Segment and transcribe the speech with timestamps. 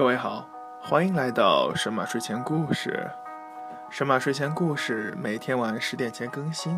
[0.00, 0.46] 各位好，
[0.80, 3.10] 欢迎来到神马睡前故事。
[3.90, 6.74] 神马睡前故事每天晚十点前更新，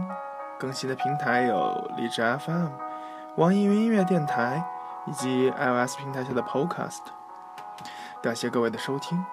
[0.59, 2.67] 更新的平台有荔枝 FM、
[3.37, 4.67] 网易云音乐电台
[5.07, 6.99] 以及 iOS 平台下的 Podcast。
[8.21, 9.25] 感谢各位的收听。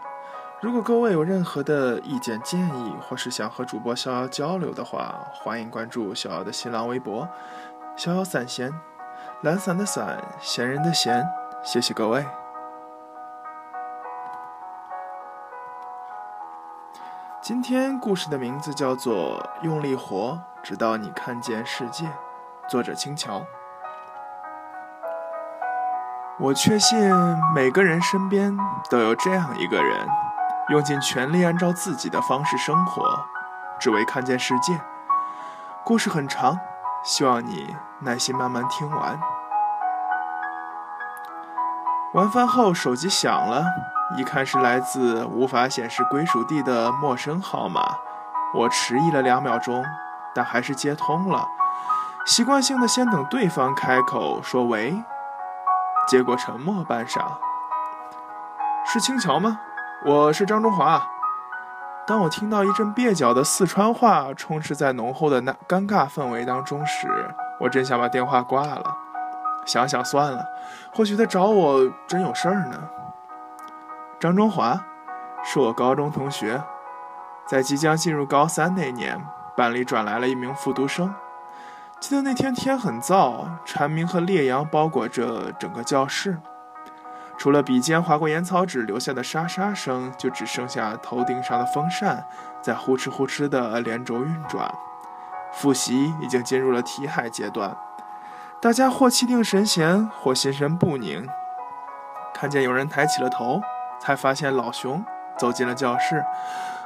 [0.61, 7.27] 如果各位有任何的意见建议，或是想和主播逍遥交流的话，欢迎关注逍遥的新浪微博
[7.97, 8.71] “逍遥散闲”，
[9.41, 11.27] 懒散的散，闲人的闲。
[11.63, 12.23] 谢谢各位。
[17.49, 22.05] 今天故事的名字叫做《用力活，直到你看见世界》，
[22.69, 23.41] 作者青桥。
[26.39, 27.11] 我确信
[27.55, 28.55] 每个人身边
[28.87, 30.07] 都有这样一个人，
[30.69, 33.25] 用尽全力按照自己的方式生活，
[33.79, 34.79] 只为看见世界。
[35.83, 36.59] 故事很长，
[37.03, 39.19] 希望你耐心慢慢听完。
[42.13, 43.63] 晚饭后，手机响了。
[44.17, 47.81] 一看是来自无法显示归属地的陌生号码，
[48.55, 49.85] 我迟疑了两秒钟，
[50.33, 51.47] 但还是接通了。
[52.25, 55.03] 习惯性的先等对方开口说“喂”，
[56.09, 57.21] 结果沉默半晌。
[58.85, 59.59] 是青桥吗？
[60.05, 61.01] 我是张中华。
[62.07, 67.07] 当我听到一阵蹩脚的四川话充斥在浓厚的那尴尬氛围当中时，
[67.59, 68.97] 我真想把电话挂了。
[69.65, 70.43] 想想算了，
[70.91, 72.89] 或许他找我真有事儿呢。
[74.19, 74.77] 张中华
[75.45, 76.61] 是我高中同学，
[77.47, 79.17] 在即将进入高三那年，
[79.55, 81.15] 班里转来了一名复读生。
[82.01, 86.37] 记得那天天很燥，蝉鸣和烈阳包裹着整个教室，
[87.37, 92.25] 除了笔尖划过烟草纸留下的沙沙声，就只剩下头顶上的风扇
[92.61, 94.69] 在呼哧呼哧的连轴运转。
[95.53, 97.77] 复习已经进入了题海阶段，
[98.61, 101.25] 大家或气定神闲，或心神不宁。
[102.33, 103.61] 看见有人抬起了头。
[103.99, 105.03] 才发现老熊
[105.37, 106.23] 走进了教室，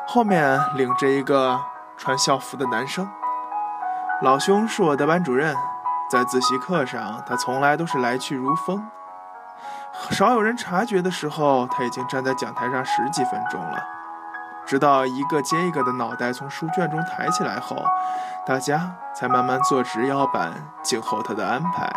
[0.07, 1.59] 后面领着一个
[1.97, 3.09] 穿校服的男生。
[4.21, 5.55] 老熊是我的班主任，
[6.09, 8.89] 在自习课上，他从来都是来去如风。
[10.09, 13.83] 少有人察觉的时候，他已经站在讲台上十几分钟了。
[14.65, 17.75] 直到一个接一个的脑袋从书卷中抬起来后，
[18.45, 21.91] 大家才慢慢坐直腰板，静候他的安排。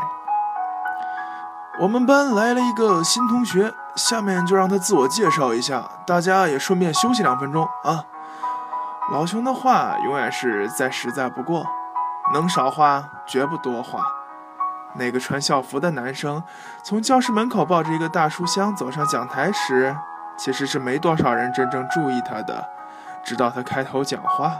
[1.78, 3.72] 我们班来了一个新同学。
[3.96, 8.04] 下面就让他自我介绍一下，大家也顺便休息两分钟啊。
[9.10, 11.66] 老熊的话永远是再实在不过，
[12.34, 14.00] 能少话绝不多话。
[14.96, 16.42] 那个穿校服的男生
[16.82, 19.96] 从教室门口抱着一个大书箱走上讲台时，
[20.36, 22.68] 其实是没多少人真正注意他的，
[23.24, 24.52] 直到他开头讲话。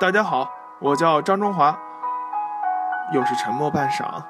[0.00, 0.48] 大家好，
[0.80, 1.76] 我叫张中华。
[3.12, 4.22] 又是沉默半晌。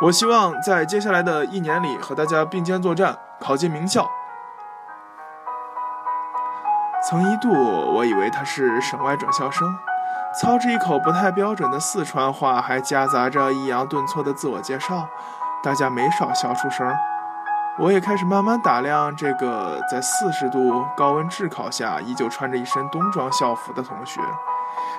[0.00, 4.08] 我希望在接下来的一年里和大家并肩作战，考进名校。
[7.08, 9.66] 曾一度，我以为他是省外转校生，
[10.40, 15.08] 操着一口不太标准的四川话，还夹杂着抑扬顿挫的自我介绍，
[15.64, 16.88] 大家没少笑出声。
[17.80, 24.20] 我也开始慢慢打量这个在四十度高温炙烤下依旧穿着一身冬装校服的同学。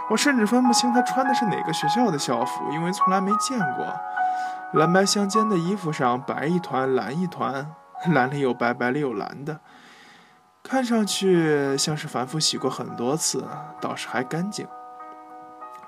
[0.09, 3.85] 我甚至分不清他穿的是哪个学校的校服，因为从来没见过。
[4.73, 7.71] 蓝白相间的衣服上，白一团，蓝一团，
[8.13, 9.61] 蓝里有白，白里有蓝的，
[10.61, 13.47] 看上去像是反复洗过很多次，
[13.81, 14.67] 倒是还干净。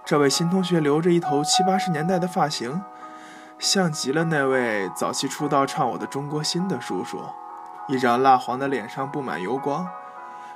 [0.03, 2.81] 这位新同学留着一头七八十年代的发型，
[3.59, 7.21] 像极了那位早期出道唱我的中国心的叔叔。
[7.87, 9.87] 一张蜡黄的脸上布满油光，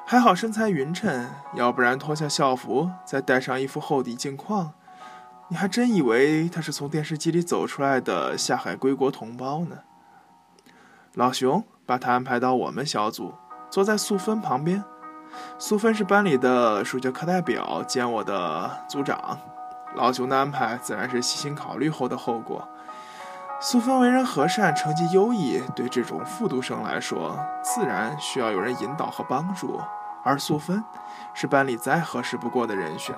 [0.03, 4.74] 还好身材匀称，要不然脱下校服，再戴上一副厚底镜框。
[5.47, 9.78] 你还真以为他是从电视机里走出来的下海归国同胞呢？
[11.13, 13.31] 老熊把他安排到我们小组，
[13.69, 14.83] 坐在素芬旁边。
[15.59, 19.38] 素芬是班里的数学课代表兼我的组长。
[19.94, 22.67] 老熊的安排自然是细心考虑后的后果。
[23.62, 29.80] 素芬为人和善，成绩优异，对这种复读生来说，自然需要有人引导和帮助。
[30.24, 30.83] 而素芬
[31.36, 33.15] 是班里再合适不过的人选。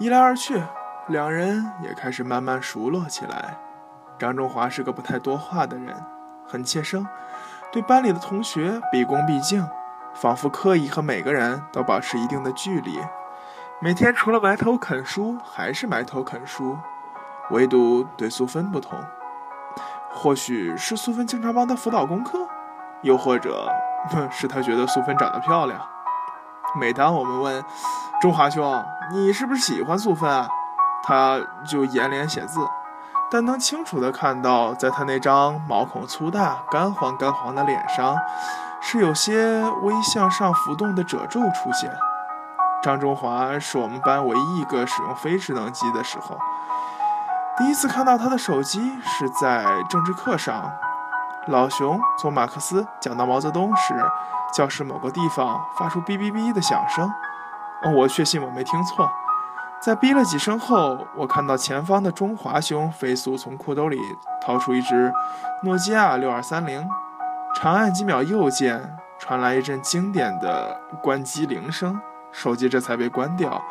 [0.00, 0.62] 一来二去，
[1.08, 3.58] 两人也开始慢慢熟络起来。
[4.16, 5.92] 张中华是个不太多话的人，
[6.46, 7.04] 很怯生，
[7.72, 9.68] 对班里的同学毕恭毕敬，
[10.14, 13.00] 仿佛刻意和每个人都保持一定的距离。
[13.80, 16.78] 每天除了埋头啃书，还是埋头啃书，
[17.50, 18.96] 唯独对苏芬不同。
[20.12, 22.38] 或许是苏芬经常帮他辅导功课，
[23.02, 23.68] 又或者
[24.30, 25.80] 是他觉得苏芬长得漂亮。
[26.78, 27.64] 每当我们问
[28.20, 30.48] 中华兄，你是不是喜欢素芬？
[31.04, 32.58] 他就掩脸写字，
[33.30, 38.16] 但能清楚地看到，在他那张毛孔粗大、干黄干黄的脸上，
[38.80, 41.88] 是有些微向上浮动的褶皱出现。
[42.82, 46.36] 张中华是我们班唯一一个使用非智能机的时候。
[47.56, 50.68] 第一次看到他的手机是在政治课上，
[51.46, 53.94] 老熊从马克思讲到毛泽东时，
[54.52, 57.08] 教室某个地方发出哔哔哔的响声。
[57.82, 59.10] 哦我确信我没听错。
[59.80, 63.96] 在哔了几声后，我看到前方的中华兄飞速从裤兜里
[64.40, 65.12] 掏出一只
[65.62, 66.88] 诺基亚六二三零，
[67.54, 72.00] 长按几秒右键，传来一阵经典的关机铃声，
[72.32, 73.62] 手机这才被关掉。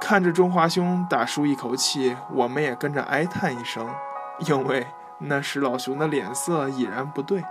[0.00, 3.86] 看着中华兄大舒一口气，我们也跟着哀叹一声，
[4.38, 4.86] 因为
[5.18, 7.44] 那时老熊的脸色已然不对，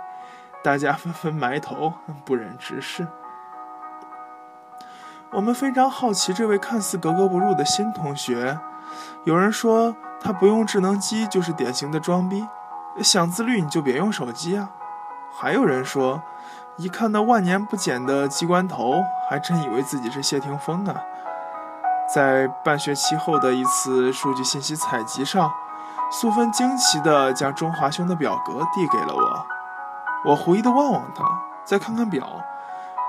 [0.64, 1.92] 大家纷纷埋头
[2.24, 3.06] 不忍直视。
[5.34, 8.58] 我们非常好奇这位看似格格不入的新同学，
[9.24, 12.46] 有人说他不用智能机就是典型的装逼，
[13.00, 14.68] 想自律你就别用手机啊。
[15.34, 16.22] 还有人说，
[16.76, 20.94] 一看到万年不减的机关头，还真以为自己是谢霆锋啊。
[22.14, 25.50] 在半学期后的一次数据信息采集上，
[26.10, 29.46] 素芬惊奇地将中华兄的表格递给了我。
[30.26, 31.24] 我狐疑地望望他，
[31.64, 32.28] 再看看表，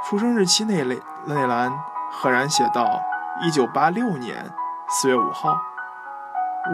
[0.06, 1.70] 出生日期那类那栏
[2.16, 3.02] 赫然写道：
[3.42, 4.54] 一九八六年
[4.88, 5.58] 四月五号。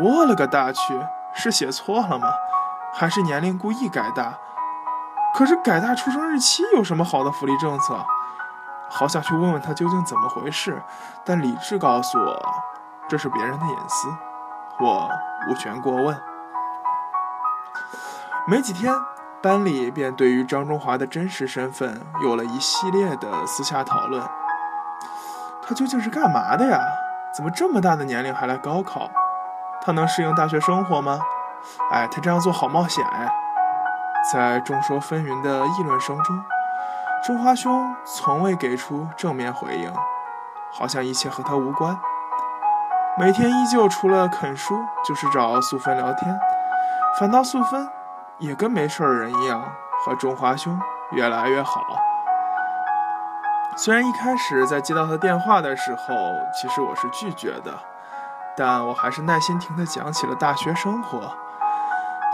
[0.03, 1.01] 我勒个大去，
[1.33, 2.27] 是写错了吗？
[2.93, 4.37] 还是年龄故意改大？
[5.33, 8.05] 可是改大出生日期有什么好的福利政策？
[8.89, 10.81] 好想去问问他究竟怎么回事，
[11.23, 12.53] 但理智告诉我，
[13.07, 14.09] 这是别人的隐私，
[14.79, 15.09] 我
[15.49, 16.21] 无权过问。
[18.47, 18.93] 没几天，
[19.41, 24.27] 班里便对于张中华的真实身份有了一系列的私下讨论。
[25.69, 26.79] 他究竟是干嘛的呀？
[27.31, 29.07] 怎么这么大的年龄还来高考？
[29.83, 31.19] 他能适应大学生活吗？
[31.91, 33.31] 哎，他这样做好冒险哎！
[34.33, 36.43] 在众说纷纭的议论声中。
[37.23, 39.93] 中华兄从未给出正面回应，
[40.73, 41.95] 好像一切和他无关。
[43.19, 44.73] 每天依旧除了啃书
[45.05, 46.39] 就是找素芬聊天，
[47.19, 47.87] 反倒素芬
[48.39, 49.63] 也跟没事人一样
[50.03, 50.79] 和中华兄
[51.11, 51.83] 越来越好。
[53.81, 56.13] 虽然一开始在接到他电话的时候，
[56.53, 57.73] 其实我是拒绝的，
[58.57, 61.33] 但我还是耐心听他讲起了大学生活。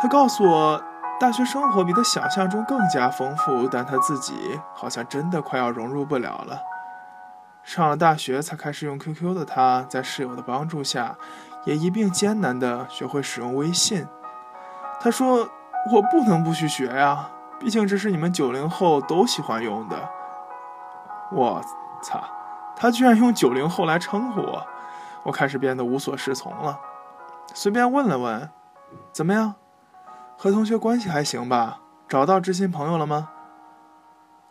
[0.02, 0.82] 他告诉我。
[1.18, 6.60] 大学生活比他想象中更加丰富，但他自己好像真的快要融入不了了。
[7.64, 11.16] 上了大学才开始用 QQ 的他，在室友的帮助下，
[11.64, 14.06] 也一并艰难地学会使用微信。
[15.00, 15.48] 他说
[15.94, 17.30] ：“我不能不去学呀，
[17.62, 19.96] 毕竟这是你们九零后都喜欢用的。”
[21.36, 21.62] 我
[22.02, 22.24] 操，
[22.78, 24.66] 他居然用九零后来称呼我，
[25.24, 26.80] 我开始变得无所适从了。
[27.54, 28.50] 随便问了问
[29.12, 29.56] ：“怎么样？”
[30.38, 31.80] 和同学关系还行吧？
[32.08, 33.30] 找到知心朋友了吗？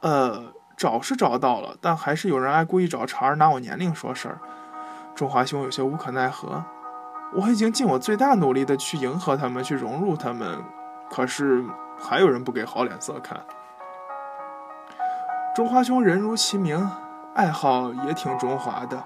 [0.00, 4.38] 呃，找是找到了，但还是有人爱故意找茬，拿我年龄说事儿。
[5.14, 6.62] 中华兄有些无可奈何。
[7.34, 10.62] 我已经尽我最大努力的去迎合他们，去融入他们，
[11.10, 11.64] 可是
[11.98, 13.40] 还有人不给好脸色看。
[15.54, 16.90] 中华兄人如其名，
[17.32, 19.04] 爱好也挺中华的。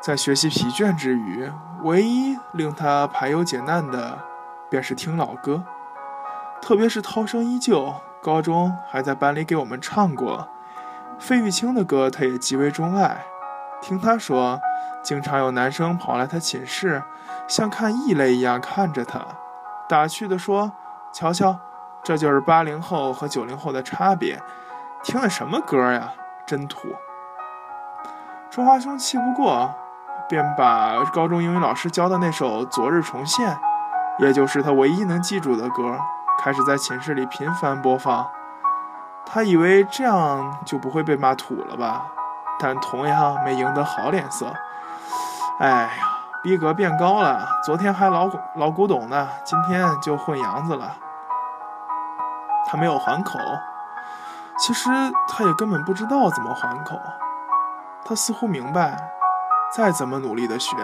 [0.00, 1.52] 在学习疲倦之余，
[1.82, 4.18] 唯一令他排忧解难的，
[4.70, 5.62] 便是听老歌。
[6.62, 7.92] 特别是涛声依旧，
[8.22, 10.48] 高中还在班里给我们唱过
[11.18, 13.26] 费玉清的歌，他也极为钟爱。
[13.82, 14.58] 听他说，
[15.02, 17.02] 经常有男生跑来他寝室，
[17.46, 19.20] 像看异类一样看着他，
[19.86, 20.72] 打趣地说
[21.12, 21.58] ：“瞧瞧，
[22.02, 24.40] 这就是八零后和九零后的差别。
[25.06, 26.12] 听的什么歌呀？
[26.44, 26.88] 真土！”
[28.50, 29.72] 中华兄气不过，
[30.28, 33.48] 便把高中英语老师教的那首《昨日重现》，
[34.18, 35.96] 也就是他唯一能记住的歌。
[36.42, 38.26] 开始在寝室里频繁播放，
[39.24, 42.06] 他以为这样就不会被骂土了吧？
[42.58, 44.52] 但同样没赢得好脸色。
[45.60, 45.90] 哎呀，
[46.42, 50.96] 逼格变高了，昨天还老老古董呢，今天就混洋子了。
[52.66, 53.38] 他没有还口，
[54.58, 54.90] 其实
[55.28, 56.98] 他也根本不知道怎么还口。
[58.04, 58.96] 他似乎明白，
[59.74, 60.76] 再怎么努力的学，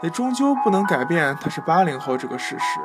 [0.00, 2.80] 也终究不能改变他是八零后这个事实。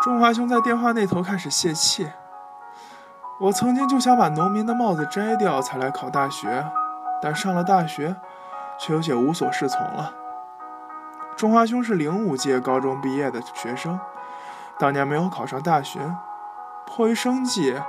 [0.00, 2.10] 中华兄在电话那头开始泄气。
[3.40, 6.64] 我曾经就想把农民的帽子摘掉才来考大学，
[7.20, 8.14] 但上了大学，
[8.78, 10.12] 却有些无所适从了。
[11.36, 13.98] 中华兄是零五届高中毕业的学生，
[14.78, 16.14] 当年没有考上大学，
[16.86, 17.80] 迫于生计，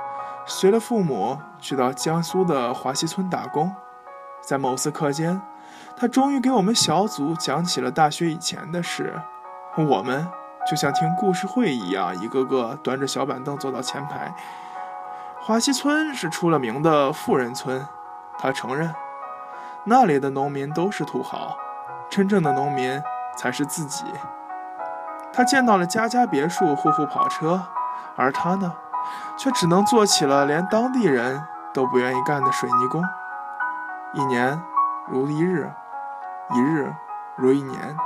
[0.46, 3.74] 随了父母去到江苏的华西村打工。
[4.42, 5.40] 在某次课间，
[5.96, 9.20] 他终于给我们小组讲起了大学以前的事，
[9.76, 10.26] 我们。
[10.66, 14.34] 就像听故事会一样，一个个端着小板凳坐到前排。
[15.38, 17.86] 华西村是出了名的富人村，
[18.38, 18.94] 他承认，
[19.84, 21.58] 那里的农民都是土豪，
[22.08, 23.02] 真正的农民
[23.36, 24.06] 才是自己。
[25.34, 27.62] 他见到了家家别墅、户户跑车，
[28.16, 28.72] 而他呢，
[29.36, 33.02] 却只能做起了连当地人都不愿意干的水泥工。
[34.12, 34.62] 一年
[35.06, 35.72] 如一日，
[36.54, 36.94] 一日
[37.36, 37.96] 如一年，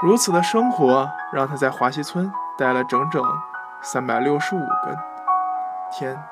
[0.00, 3.22] 如此的生活让他在华西村待了整整
[3.82, 4.96] 三百六十五个
[5.90, 6.22] 天。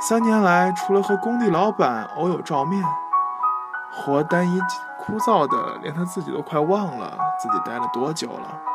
[0.00, 2.82] 三年来，除了和工地老板偶有照面，
[3.92, 4.60] 活单一
[4.98, 8.71] 枯燥的，连他自己都快忘了自己待了多久了。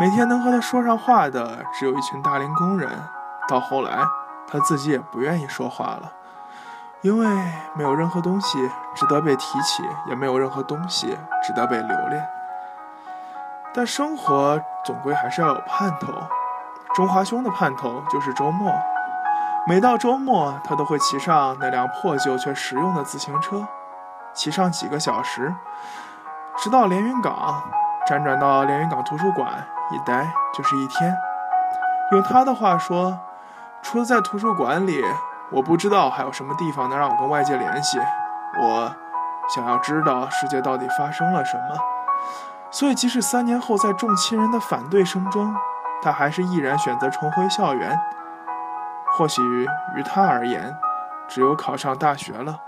[0.00, 2.88] 每天能和他说上话的，只有一群大龄工人。
[3.48, 3.98] 到后来，
[4.46, 6.12] 他自己也不愿意说话了，
[7.00, 7.26] 因为
[7.74, 12.24] 没有任何东西值得被提起，也没有任何东西值得被留恋。
[13.74, 16.12] 但生活总归还是要有盼头。
[16.94, 18.72] 中华兄的盼头就是周末。
[19.66, 23.66] 每到周末，他都会骑上那辆破旧却实用的自行车，
[24.32, 25.52] 骑上几个小时，
[26.56, 27.64] 直到连云港，
[28.08, 31.16] 辗转到连云港图书馆，一待就是一天。
[32.12, 33.18] 用他的话说，
[33.82, 35.04] 除了在图书馆里，
[35.50, 37.98] 我不知道还有什么地方能让我跟外界联系。
[38.60, 38.94] 我
[39.54, 41.76] 想要知道世界到底发生了什么，
[42.70, 45.54] 所以即使三年后在众亲人的反对声中，
[46.02, 47.98] 他还是毅然选择重回校园。
[49.16, 50.76] 或许于他而言，
[51.26, 52.60] 只有考上大学了，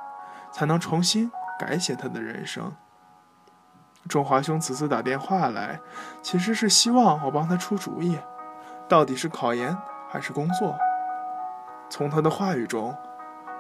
[0.51, 2.73] 才能重新改写他的人生。
[4.11, 5.81] 中华兄此次打电话来，
[6.21, 8.19] 其实是希望我帮他出主意，
[8.89, 9.75] 到底是考研
[10.11, 10.77] 还是工作。
[11.89, 12.93] 从他的话语中，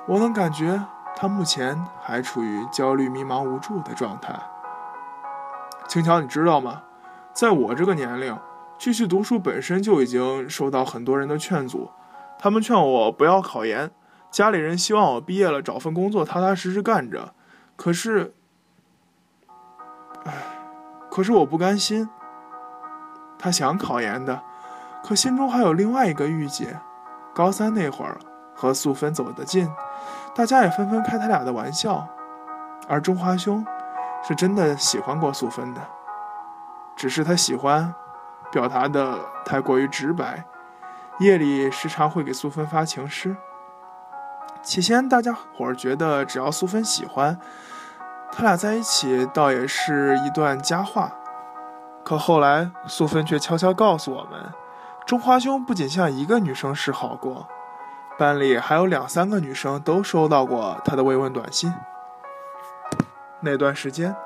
[0.09, 4.35] 我能感觉他目前还处于焦虑、迷茫、无助的状态。
[5.87, 6.83] 青桥，你知道吗？
[7.33, 8.37] 在我这个年龄，
[8.77, 11.93] 继续读书本身就已经受到很多人的劝阻。
[12.41, 13.93] 他们劝我不要考研，
[14.33, 17.35] 家里人希望我毕业了找份工作踏踏实实干着。
[17.77, 18.35] 可是，
[21.11, 22.09] 可是我不甘心。
[23.39, 24.43] 他想考研的，
[25.03, 26.79] 可心中还有另外一个郁结。
[27.35, 28.19] 高三那会儿
[28.55, 29.71] 和素芬走得近，
[30.35, 32.07] 大家也纷纷开他俩的玩笑。
[32.89, 33.65] 而中华兄
[34.23, 35.81] 是真的喜欢过素芬的，
[36.97, 37.95] 只是他喜欢
[38.51, 40.45] 表达的太过于直白。
[41.21, 43.37] 夜里时常会给素芬发情诗。
[44.63, 47.39] 起先大家伙儿觉得只要素芬喜欢，
[48.33, 51.11] 他俩在一起倒也是一段佳话。
[52.05, 54.53] 可后来素芬却悄悄告诉我们，
[55.07, 57.47] 中华兄不仅向一个女生示好过，
[58.19, 61.73] 班里还有两三个女生都收到过他的慰问短信。
[63.41, 64.17] 那段时间，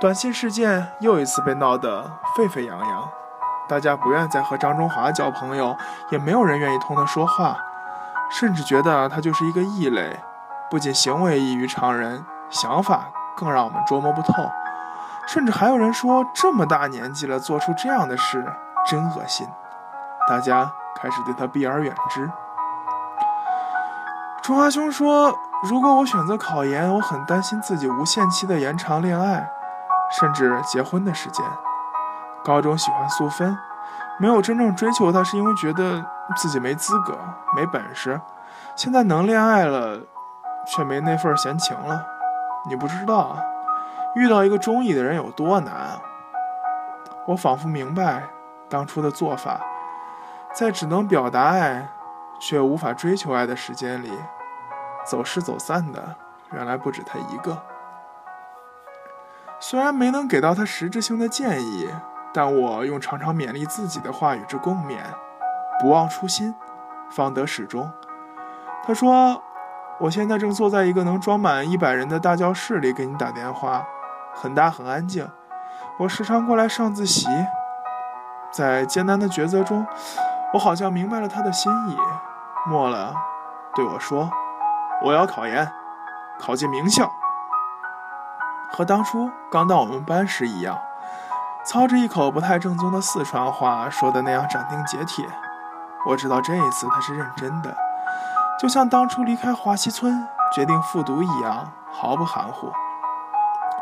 [0.00, 3.08] 短信事件又一次被闹得沸沸扬扬。
[3.68, 5.76] 大家不愿再和张中华交朋友，
[6.10, 7.56] 也没有人愿意同他说话，
[8.30, 10.20] 甚至觉得他就是一个异类，
[10.68, 14.32] 不仅行为异于常人，想法更让我们捉摸不透。
[15.26, 18.44] 甚至还有人说，这么大年纪了，做出这样的事，
[18.86, 19.46] 真恶心。
[20.28, 20.70] 大家
[21.00, 22.30] 开始对他避而远之。
[24.42, 25.32] 中华兄说
[25.70, 29.48] ：“如果我选择考研，我很担心自己无限期的延长恋爱，
[30.18, 31.44] 甚至结婚的时间。”
[32.44, 33.56] 高中喜欢素芬，
[34.18, 36.04] 没有真正追求她，是因为觉得
[36.36, 37.16] 自己没资格、
[37.54, 38.20] 没本事。
[38.74, 40.00] 现在能恋爱了，
[40.66, 42.04] 却没那份闲情了。
[42.68, 43.42] 你不知道啊，
[44.14, 46.00] 遇到一个中意的人有多难！
[47.26, 48.24] 我仿佛明白
[48.68, 49.60] 当初的做法，
[50.54, 51.88] 在只能表达爱，
[52.40, 54.10] 却无法追求爱的时间里，
[55.04, 56.16] 走失走散的，
[56.52, 57.62] 原来不止他一个。
[59.60, 61.88] 虽然没能给到他实质性的建议。
[62.34, 64.96] 但我用常常勉励自己的话语之共勉，
[65.78, 66.54] 不忘初心，
[67.10, 67.92] 方得始终。
[68.82, 69.42] 他说
[70.02, 73.84] ：“我现在正坐在一个能装满一百人的大教室里给你打电话，
[74.34, 75.30] 很大很安静。
[75.96, 77.28] 我时常过来上自习，
[78.50, 79.86] 在艰难的抉择中，
[80.54, 81.96] 我好像明白了他的心意。
[82.66, 83.14] 末了，
[83.76, 84.28] 对我说：
[85.04, 85.70] 我要考研，
[86.40, 87.08] 考进名校，
[88.72, 90.76] 和当初刚到我们班时一样。”
[91.64, 95.24] 操着一口不太正宗的四川话说的那样斩钉截铁，
[96.08, 97.72] 我知道这一次他是认真的，
[98.62, 102.70] 就像当初离开华西村决定复读一样，毫不含糊。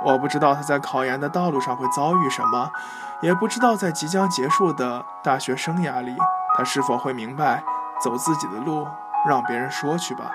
[0.02, 2.70] 我不知道他在考研的道路上会遭遇什么，
[3.20, 6.16] 也不知道在即将结束的大学生涯里，
[6.56, 7.62] 他是否会明白
[8.02, 8.88] 走自己的路，
[9.28, 10.30] 让别人说去吧。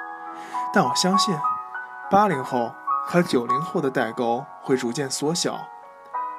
[0.71, 1.35] 但我相信，
[2.11, 2.71] 八零后
[3.07, 5.57] 和九零后的代沟会逐渐缩小。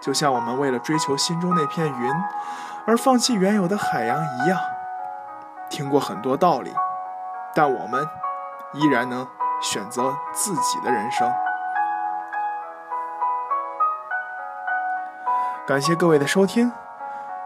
[0.01, 2.13] 就像我们为了追求心中那片云
[2.87, 4.61] 而放弃原有的海洋一样。
[5.69, 6.73] 听过很多道理，
[7.57, 8.07] 但我们
[8.75, 9.27] 依然能
[9.63, 11.27] 选择自己的人生。
[15.67, 16.71] 感谢各位的收听，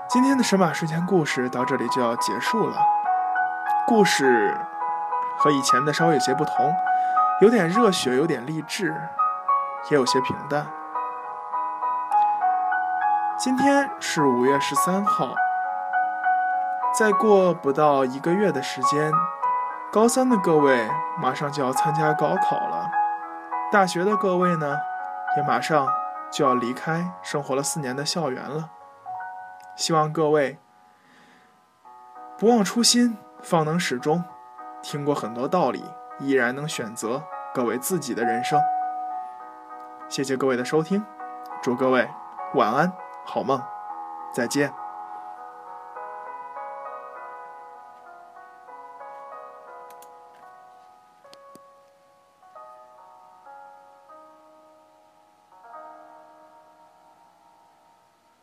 [0.09, 2.77] 今天的神马睡前故事到这里就要结束了。
[3.87, 4.59] 故事
[5.39, 6.75] 和以前的稍微有些不同，
[7.41, 8.93] 有点热血，有点励志，
[9.91, 10.67] 也有些平淡。
[13.39, 15.37] 今天是五月十三号，
[16.99, 19.13] 再过不到一个月的时间，
[19.93, 22.89] 高三的各位马上就要参加高考了，
[23.73, 24.79] 大学的各位呢，
[25.37, 25.89] 也马上
[26.31, 28.71] 就要离开生活了四年的校园了。
[29.75, 30.61] 希望各位
[32.39, 34.23] 不忘初心，方能始终。
[34.81, 35.85] 听过很多道理，
[36.21, 37.21] 依然能选择
[37.53, 38.61] 各位自己的人生。
[40.09, 41.05] 谢谢各位的收听，
[41.61, 42.09] 祝各位
[42.55, 42.93] 晚安。
[43.25, 43.61] 好梦，
[44.33, 44.73] 再见。